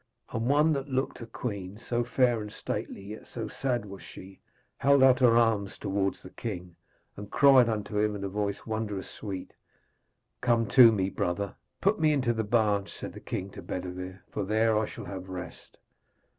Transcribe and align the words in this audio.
And 0.33 0.47
one 0.47 0.73
that 0.73 0.89
looked 0.89 1.21
a 1.21 1.27
queen, 1.27 1.77
so 1.77 2.03
fair 2.03 2.41
and 2.41 2.51
stately, 2.51 3.03
yet 3.03 3.27
so 3.27 3.47
sad 3.47 3.85
was 3.85 4.01
she, 4.01 4.39
held 4.77 5.03
out 5.03 5.19
her 5.19 5.37
arms 5.37 5.77
towards 5.77 6.23
the 6.23 6.31
king, 6.31 6.75
and 7.15 7.29
cried 7.29 7.69
unto 7.69 7.99
him 7.99 8.15
in 8.15 8.23
a 8.23 8.27
voice 8.27 8.65
wondrous 8.65 9.07
sweet, 9.11 9.53
'Come 10.41 10.65
to 10.69 10.91
me, 10.91 11.11
brother!' 11.11 11.53
'Put 11.81 11.99
me 11.99 12.13
into 12.13 12.33
the 12.33 12.43
barge,' 12.43 12.91
said 12.91 13.13
the 13.13 13.19
king 13.19 13.51
to 13.51 13.61
Bedevere, 13.61 14.21
'for 14.31 14.43
there 14.43 14.75
I 14.75 14.87
shall 14.87 15.05
have 15.05 15.29
rest.' 15.29 15.77